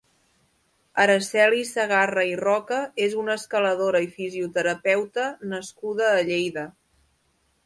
[1.03, 6.67] Araceli Segarra i Roca és una escaladora i fisioterapeuta nascuda a Lleida.